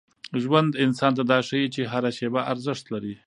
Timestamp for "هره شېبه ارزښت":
1.91-2.85